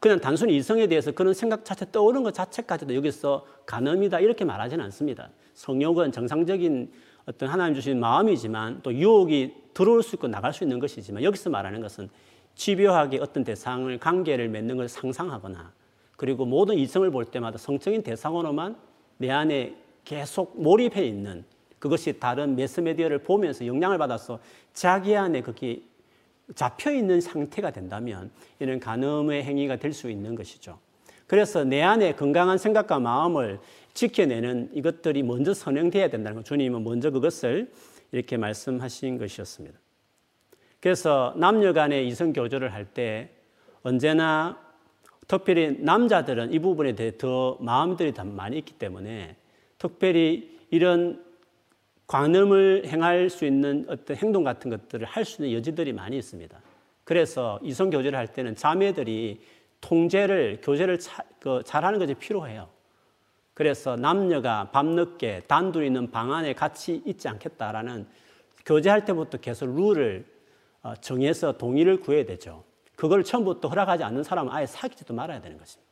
[0.00, 5.30] 그냥 단순히 이성에 대해서 그런 생각 자체 떠오르는 것 자체까지도 여기서 간음이다 이렇게 말하지는 않습니다.
[5.54, 6.92] 성욕은 정상적인
[7.26, 11.80] 어떤 하나님 주신 마음이지만 또 유혹이 들어올 수 있고 나갈 수 있는 것이지만 여기서 말하는
[11.80, 12.08] 것은
[12.54, 15.72] 집요하게 어떤 대상을 관계를 맺는 걸 상상하거나
[16.16, 18.76] 그리고 모든 이성을 볼 때마다 성적인 대상으로만
[19.18, 21.44] 내 안에 계속 몰입해 있는
[21.78, 24.38] 그것이 다른 매스메디어를 보면서 영향을 받아서
[24.72, 25.82] 자기 안에 그게
[26.54, 30.78] 잡혀 있는 상태가 된다면 이는 간음의 행위가 될 수 있는 것이죠.
[31.26, 33.60] 그래서 내 안에 건강한 생각과 마음을
[33.92, 36.44] 지켜내는 이것들이 먼저 선행되어야 된다는 것.
[36.46, 37.70] 주님은 먼저 그것을
[38.12, 39.78] 이렇게 말씀하신 것이었습니다.
[40.80, 43.30] 그래서 남녀 간의 이성 교조를 할 때
[43.82, 44.58] 언제나
[45.26, 49.36] 특별히 남자들은 이 부분에 대해 더 마음들이 더 많이 있기 때문에
[49.76, 51.22] 특별히 이런
[52.08, 56.58] 관음을 행할 수 있는 어떤 행동 같은 것들을 할 수 있는 여지들이 많이 있습니다.
[57.04, 59.40] 그래서 이성 교제를 할 때는 자매들이
[59.80, 62.68] 통제를 교제를 차, 그, 잘하는 것이 필요해요.
[63.54, 68.06] 그래서 남녀가 밤늦게 단둘이 있는 방 안에 같이 있지 않겠다라는
[68.64, 70.24] 교제할 때부터 계속 룰을
[70.82, 72.64] 어, 정해서 동의를 구해야 되죠.
[72.96, 75.87] 그걸 처음부터 허락하지 않는 사람은 아예 사귀지도 말아야 되는 것입니다.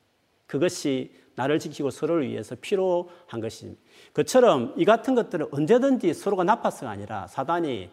[0.47, 3.81] 그것이 나를 지키고 서로를 위해서 필요한 것입니다.
[4.13, 7.91] 그처럼 이 같은 것들은 언제든지 서로가 나빠서가 아니라 사단이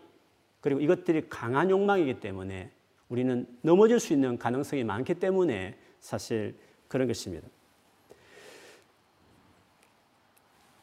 [0.61, 2.71] 그리고 이것들이 강한 욕망이기 때문에
[3.09, 7.47] 우리는 넘어질 수 있는 가능성이 많기 때문에 사실 그런 것입니다.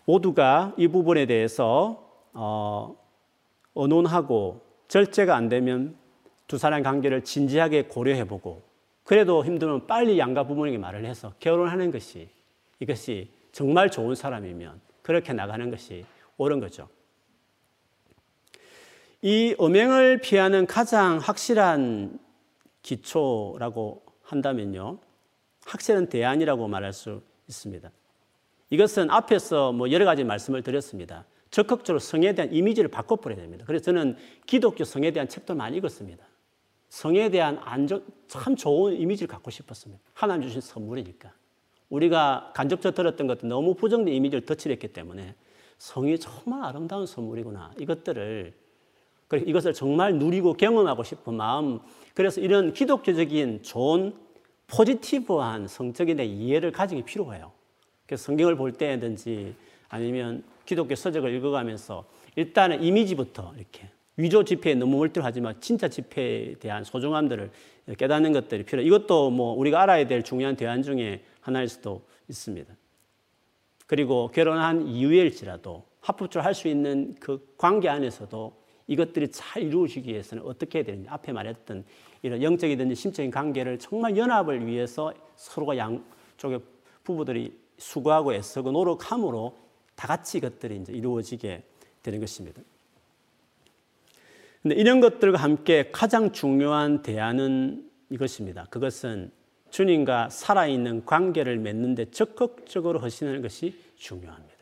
[0.04, 2.96] 모두가 이 부분에 대해서 어,
[3.74, 5.96] 언론하고 절제가 안 되면
[6.46, 8.69] 두 사람 관계를 진지하게 고려해보고
[9.04, 12.28] 그래도 힘들면 빨리 양가 부모님에게 말을 해서 결혼하는 것이
[12.78, 16.04] 이것이 정말 좋은 사람이면 그렇게 나가는 것이
[16.36, 16.88] 옳은 거죠.
[19.22, 22.18] 이 음행을 피하는 가장 확실한
[22.82, 24.98] 기초라고 한다면요.
[25.66, 27.90] 확실한 대안이라고 말할 수 있습니다.
[28.70, 31.26] 이것은 앞에서 뭐 여러 가지 말씀을 드렸습니다.
[31.50, 33.64] 적극적으로 성에 대한 이미지를 바꿔버려야 됩니다.
[33.66, 36.24] 그래서 저는 기독교 성에 대한 책도 많이 읽었습니다.
[36.90, 40.02] 성에 대한 안전, 참 좋은 이미지를 갖고 싶었습니다.
[40.12, 41.32] 하나님 주신 선물이니까.
[41.88, 45.34] 우리가 간접적으로 들었던 것도 너무 부정된 이미지를 덧칠했기 때문에
[45.78, 47.72] 성이 정말 아름다운 선물이구나.
[47.78, 48.52] 이것들을
[49.32, 51.78] 이것을 정말 누리고 경험하고 싶은 마음.
[52.14, 54.12] 그래서 이런 기독교적인 좋은
[54.66, 57.52] 포지티브한 성적인 이해를 가지기 필요해요.
[58.06, 59.54] 그래서 성경을 볼 때든지
[59.88, 63.88] 아니면 기독교 서적을 읽어가면서 일단은 이미지부터 이렇게
[64.20, 67.50] 위조 지폐에 너무 몰두하지만 진짜 지폐에 대한 소중함들을
[67.96, 68.82] 깨닫는 것들이 필요.
[68.82, 72.72] 이것도 뭐 우리가 알아야 될 중요한 대안 중에 하나일 수도 있습니다.
[73.86, 80.78] 그리고 결혼한 이후일지라도 합법적으로 할 수 있는 그 관계 안에서도 이것들이 잘 이루어지기 위해서는 어떻게
[80.78, 81.84] 해야 되는지 앞에 말했던
[82.22, 86.60] 이런 영적이든지 심적인 관계를 정말 연합을 위해서 서로가 양쪽의
[87.04, 89.56] 부부들이 수고하고 애쓰고 노력함으로
[89.94, 91.62] 다 같이 이것들이 이제 이루어지게
[92.02, 92.62] 되는 것입니다.
[94.62, 98.66] 근데 이런 것들과 함께 가장 중요한 대안은 이것입니다.
[98.68, 99.30] 그것은
[99.70, 104.56] 주님과 살아있는 관계를 맺는데 적극적으로 하시는 것이 중요합니다.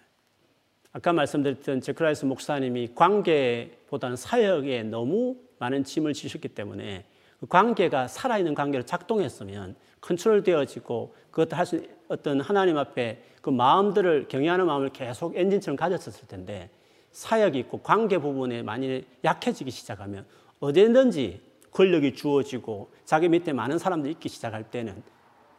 [0.93, 7.05] 아까 말씀드렸던 제크라이스 목사님이 관계보다는 사역에 너무 많은 짐을 지셨기 때문에
[7.41, 14.67] 그 관계가 살아있는 관계로 작동했으면 컨트롤 되어지고 그것도 할수 어떤 하나님 앞에 그 마음들을 경외하는
[14.67, 16.71] 마음을 계속 엔진처럼 가졌었을 텐데
[17.19, 20.25] 사역이 있고 관계 부분에 많이 약해지기 시작하면
[20.61, 21.41] 어디든지
[21.73, 25.03] 권력이 주어지고 자기 밑에 많은 사람들이 있기 시작할 때는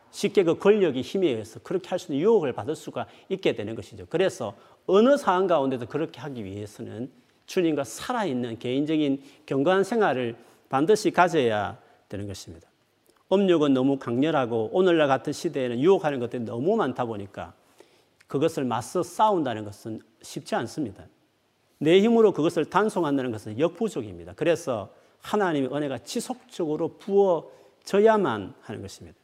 [0.09, 4.05] 쉽게 그 권력이 힘에 의해서 그렇게 할 수 있는 유혹을 받을 수가 있게 되는 것이죠.
[4.09, 4.55] 그래서
[4.87, 7.11] 어느 상황 가운데도 그렇게 하기 위해서는
[7.45, 10.37] 주님과 살아있는 개인적인 경건한 생활을
[10.69, 12.69] 반드시 가져야 되는 것입니다.
[13.27, 17.53] 업력은 너무 강렬하고 오늘날 같은 시대에는 유혹하는 것들이 너무 많다 보니까
[18.27, 21.05] 그것을 맞서 싸운다는 것은 쉽지 않습니다.
[21.79, 24.33] 내 힘으로 그것을 단속한다는 것은 역부족입니다.
[24.35, 29.17] 그래서 하나님의 은혜가 지속적으로 부어져야만 하는 것입니다.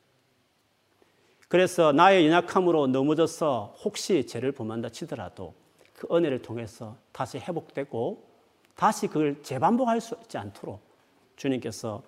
[1.47, 5.53] 그래서 나의 연약함으로 넘어져서 혹시 죄를 범한다 치더라도
[5.95, 8.23] 그 은혜를 통해서 다시 회복되고
[8.75, 10.81] 다시 그걸 재반복할 수 있지 않도록
[11.35, 12.03] 주님께서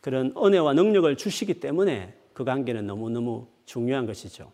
[0.00, 4.52] 그런 은혜와 능력을 주시기 때문에 그 관계는 너무너무 중요한 것이죠.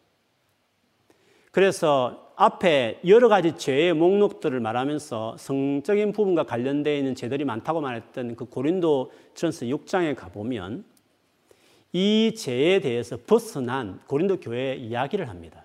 [1.51, 8.47] 그래서 앞에 여러 가지 죄의 목록들을 말하면서 성적인 부분과 관련되어 있는 죄들이 많다고 말했던 그
[8.47, 10.85] 고린도 전서 6장에 가보면
[11.93, 15.65] 이 죄에 대해서 벗어난 고린도 교회의 이야기를 합니다.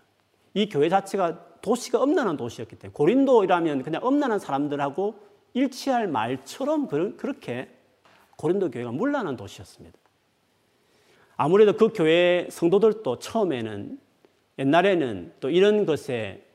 [0.54, 5.16] 이 교회 자체가 도시가 엄난한 도시였기 때문에 고린도이라면 그냥 엄난한 사람들하고
[5.56, 7.70] 일치할 말처럼 그렇게
[8.38, 9.98] 고린도 교회가 물란한 도시였습니다.
[11.36, 14.00] 아무래도 그 교회 성도들도 처음에는
[14.60, 16.46] 옛날에는 또 이런 것에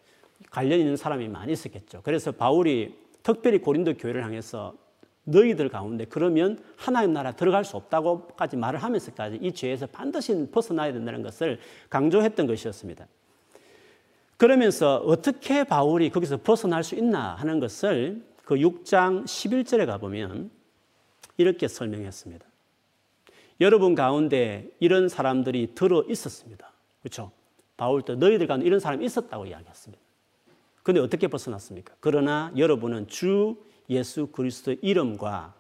[0.51, 2.01] 관련 있는 사람이 많이 있었겠죠.
[2.03, 4.75] 그래서 바울이 특별히 고린도 교회를 향해서
[5.25, 11.23] 너희들 가운데 그러면 하나님 나라 들어갈 수 없다고까지 말을 하면서까지 이 죄에서 반드시 벗어나야 된다는
[11.23, 13.07] 것을 강조했던 것이었습니다.
[14.37, 20.51] 그러면서 어떻게 바울이 거기서 벗어날 수 있나 하는 것을 그 6장 11절에 가보면
[21.38, 22.44] 이렇게 설명했습니다.
[23.61, 26.70] 여러분 가운데 이런 사람들이 들어 있었습니다.
[27.01, 27.31] 그렇죠?
[27.77, 30.03] 바울도 너희들 가운데 이런 사람이 있었다고 이야기했습니다.
[30.85, 31.94] 그런데 어떻게 벗어났습니까?
[31.99, 33.57] 그러나 여러분은 주
[33.88, 35.55] 예수 그리스도의 이름과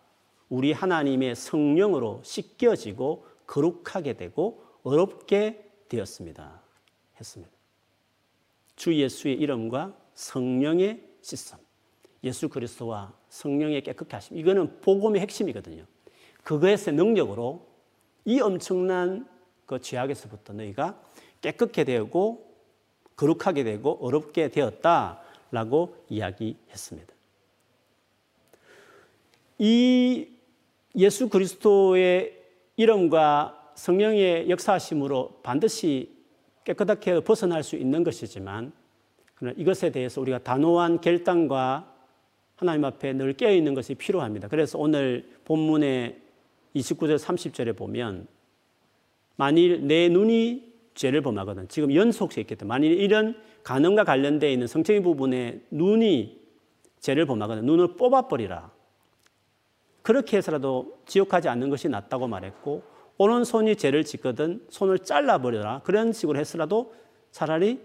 [0.50, 6.60] 우리 하나님의 성령으로 씻겨지고 거룩하게 되고 어렵게 되었습니다.
[7.18, 7.52] 했습니다.
[8.76, 11.58] 주 예수의 이름과 성령의 씻음.
[12.22, 14.36] 예수 그리스도와 성령의 깨끗게 하심.
[14.36, 15.86] 이거는 복음의 핵심이거든요.
[16.42, 17.66] 그것의 능력으로
[18.26, 19.26] 이 엄청난
[19.64, 21.00] 그 죄악에서부터 너희가
[21.40, 22.53] 깨끗게 되고
[23.16, 27.14] 거룩하게 되고 어렵게 되었다라고 이야기했습니다.
[29.58, 30.28] 이
[30.96, 32.40] 예수 그리스도의
[32.76, 36.12] 이름과 성령의 역사심으로 반드시
[36.64, 38.72] 깨끗하게 벗어날 수 있는 것이지만
[39.56, 41.92] 이것에 대해서 우리가 단호한 결단과
[42.56, 44.48] 하나님 앞에 늘 깨어 있는 것이 필요합니다.
[44.48, 46.16] 그래서 오늘 본문의
[46.74, 48.26] 29절 30절에 보면
[49.36, 51.68] 만일 내 눈이 죄를 범하거든.
[51.68, 56.40] 지금 연속시 있기 때문에 만일 이런 간음과 관련되어 있는 성적인 부분에 눈이
[57.00, 57.66] 죄를 범하거든.
[57.66, 58.70] 눈을 뽑아버리라.
[60.02, 62.82] 그렇게 해서라도 지옥하지 않는 것이 낫다고 말했고
[63.18, 65.80] 오른손이 죄를 짓거든 손을 잘라버려라.
[65.84, 66.94] 그런 식으로 해서라도
[67.30, 67.80] 차라리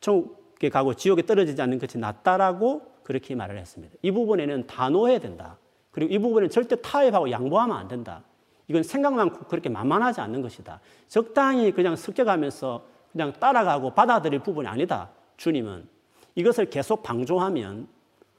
[0.00, 3.94] 천국에 가고 지옥에 떨어지지 않는 것이 낫다라고 그렇게 말을 했습니다.
[4.02, 5.58] 이 부분에는 단호해야 된다.
[5.90, 8.22] 그리고 이 부분은 절대 타협하고 양보하면 안 된다.
[8.68, 10.80] 이건 생각만 그렇게 만만하지 않는 것이다.
[11.08, 15.10] 적당히 그냥 섞여가면서 그냥 따라가고 받아들일 부분이 아니다.
[15.36, 15.88] 주님은
[16.34, 17.88] 이것을 계속 방조하면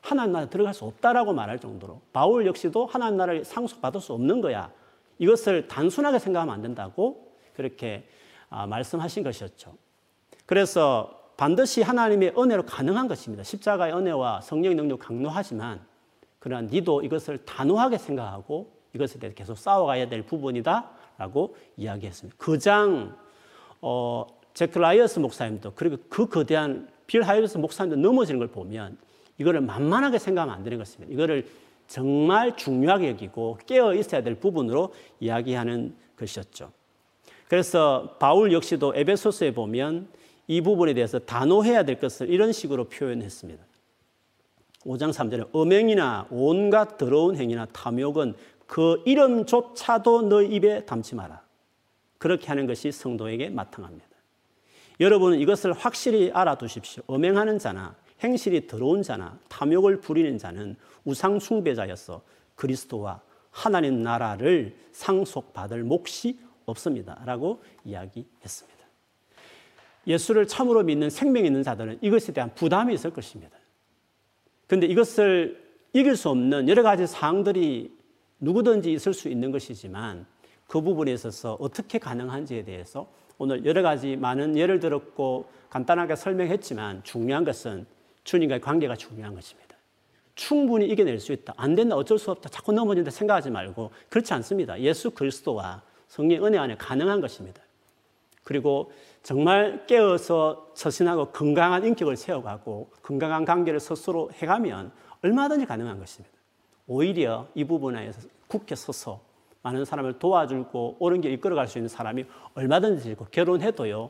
[0.01, 4.71] 하나님 나라 들어갈 수 없다라고 말할 정도로 바울 역시도 하나님 나라를 상속받을 수 없는 거야.
[5.19, 8.07] 이것을 단순하게 생각하면 안 된다고 그렇게
[8.49, 9.75] 아, 말씀하신 것이었죠.
[10.45, 13.43] 그래서 반드시 하나님의 은혜로 가능한 것입니다.
[13.43, 15.81] 십자가의 은혜와 성령의 능력 강조하지만
[16.39, 22.37] 그러나 우리도 이것을 단호하게 생각하고 이것에 대해 계속 싸워가야 될 부분이다라고 이야기했습니다.
[22.39, 23.15] 그장
[23.81, 28.97] 어, 재커라이어스 목사님도 그리고 그 거대한 빌 하이벨스 목사님도 넘어지는 걸 보면
[29.37, 31.13] 이거를 만만하게 생각하면 안 되는 것입니다.
[31.13, 31.47] 이거를
[31.87, 36.71] 정말 중요하게 여기고 깨어 있어야 될 부분으로 이야기하는 것이었죠.
[37.47, 40.09] 그래서 바울 역시도 에베소서에 보면
[40.47, 43.63] 이 부분에 대해서 단호해야 될 것을 이런 식으로 표현했습니다.
[44.85, 48.35] 5장 3절에 음행이나 온갖 더러운 행위나 탐욕은
[48.67, 51.41] 그 이름조차도 너 입에 담지 마라.
[52.17, 54.05] 그렇게 하는 것이 성도에게 마땅합니다.
[54.99, 57.03] 여러분은 이것을 확실히 알아두십시오.
[57.09, 62.21] 음행하는 자나 행실이 더러운 자나 탐욕을 부리는 자는 우상 숭배자였어
[62.55, 67.21] 그리스도와 하나님 나라를 상속받을 몫이 없습니다.
[67.25, 68.77] 라고 이야기했습니다.
[70.07, 73.57] 예수를 참으로 믿는 생명 있는 자들은 이것에 대한 부담이 있을 것입니다.
[74.65, 75.63] 그런데 이것을
[75.93, 77.96] 이길 수 없는 여러 가지 사항들이
[78.39, 80.25] 누구든지 있을 수 있는 것이지만
[80.67, 83.07] 그 부분에 있어서 어떻게 가능한지에 대해서
[83.37, 87.85] 오늘 여러 가지 많은 예를 들었고 간단하게 설명했지만 중요한 것은
[88.23, 89.77] 주님과의 관계가 중요한 것입니다.
[90.35, 91.53] 충분히 이겨낼 수 있다.
[91.57, 91.95] 안 된다.
[91.95, 92.49] 어쩔 수 없다.
[92.49, 94.79] 자꾸 넘어진다 생각하지 말고 그렇지 않습니다.
[94.81, 97.61] 예수 그리스도와 성령 은혜 안에 가능한 것입니다.
[98.43, 98.91] 그리고
[99.23, 106.36] 정말 깨어서 처신하고 건강한 인격을 세워가고 건강한 관계를 스스로 해가면 얼마든지 가능한 것입니다.
[106.87, 109.21] 오히려 이 부분에서 굳게 서서
[109.61, 114.09] 많은 사람을 도와주고 옳은 길 이끌어갈 수 있는 사람이 얼마든지 되고 결혼해도요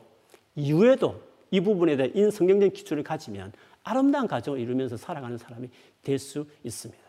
[0.54, 1.20] 이후에도
[1.50, 3.52] 이 부분에 대한 인 성경적인 기준을 가지면
[3.82, 5.68] 아름다운 가정을 이루면서 살아가는 사람이
[6.02, 7.02] 될 수 있습니다.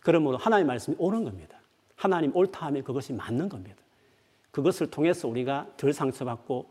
[0.00, 1.60] 그러므로 하나님의 말씀이 옳은 겁니다.
[1.96, 3.76] 하나님 옳다 하면 그것이 맞는 겁니다.
[4.50, 6.66] 그것을 통해서 우리가 덜 상처받고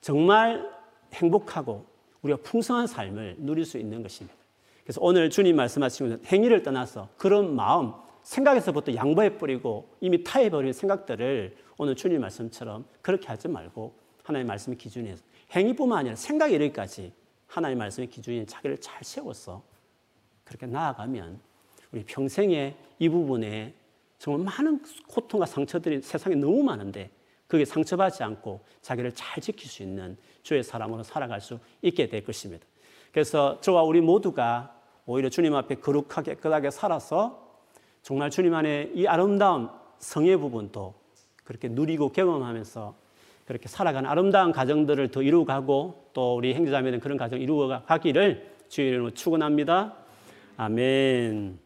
[0.00, 0.68] 정말
[1.12, 1.86] 행복하고
[2.22, 4.36] 우리가 풍성한 삶을 누릴 수 있는 것입니다.
[4.84, 11.56] 그래서 오늘 주님 말씀하시는 행위를 떠나서 그런 마음, 생각에서부터 양보해 버리고 이미 타해 버린 생각들을
[11.76, 15.22] 오늘 주님 말씀처럼 그렇게 하지 말고 하나님의 말씀의 기준에서
[15.54, 17.12] 행위뿐만 아니라 생각 이르기까지
[17.46, 19.62] 하나님의 말씀의 기준에 자기를 잘 세워서
[20.44, 21.40] 그렇게 나아가면
[21.92, 23.74] 우리 평생에 이 부분에
[24.18, 27.10] 정말 많은 고통과 상처들이 세상에 너무 많은데
[27.46, 32.66] 그게 상처받지 않고 자기를 잘 지킬 수 있는 주의 사람으로 살아갈 수 있게 될 것입니다.
[33.12, 34.73] 그래서 저와 우리 모두가
[35.06, 37.44] 오히려 주님 앞에 거룩하게 깨끗하게 살아서
[38.02, 40.94] 정말 주님 안에 이 아름다운 성의 부분도
[41.44, 42.94] 그렇게 누리고 경험하면서
[43.46, 49.94] 그렇게 살아가는 아름다운 가정들을 더 이루어가고 또 우리 행제자매는 그런 가정 이루어가기를 주의 이름으로 축원합니다.
[50.56, 51.63] 아멘.